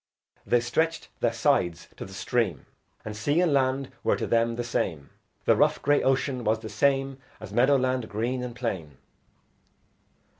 [0.47, 2.65] They stretched their sides to the stream,
[3.05, 5.11] And sea and land were to them the same,
[5.45, 8.97] The rough grey ocean was the same As meadow land green and plain.